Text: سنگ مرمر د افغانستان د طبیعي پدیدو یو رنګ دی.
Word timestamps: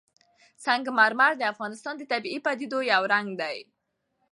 سنگ 0.65 0.85
مرمر 0.99 1.31
د 1.37 1.41
افغانستان 1.53 1.93
د 1.97 2.03
طبیعي 2.11 2.39
پدیدو 2.45 2.79
یو 2.91 3.01
رنګ 3.13 3.27
دی. 3.41 3.57